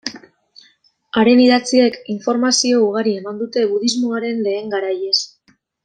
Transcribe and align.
Haren 1.21 1.41
idatziek 1.43 1.99
informazio 2.15 2.79
ugari 2.87 3.13
eman 3.21 3.39
dute 3.43 3.67
budismoaren 3.75 4.43
lehen 4.49 4.75
garaiez. 4.77 5.17